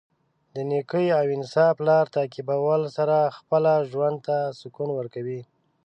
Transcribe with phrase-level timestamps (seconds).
[0.53, 5.39] د نېکۍ او انصاف لار تعقیبولو سره خپله ژوند ته سکون ورکوي.